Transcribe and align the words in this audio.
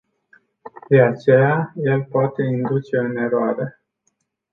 De 0.89 1.01
aceea, 1.01 1.73
el 1.75 2.03
poate 2.03 2.41
induce 2.43 2.97
în 2.97 3.17
eroare. 3.17 3.81